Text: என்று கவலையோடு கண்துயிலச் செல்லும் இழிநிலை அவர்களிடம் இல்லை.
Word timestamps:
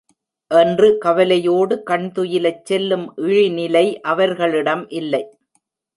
என்று 0.51 0.87
கவலையோடு 0.97 1.75
கண்துயிலச் 1.89 2.63
செல்லும் 2.63 3.05
இழிநிலை 3.17 3.85
அவர்களிடம் 4.05 4.83
இல்லை. 4.89 5.23